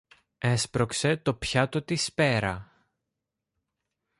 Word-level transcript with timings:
Έσπρωξε 0.37 1.17
το 1.17 1.33
πιάτο 1.33 1.81
της 1.81 2.13
πέρα 2.13 2.71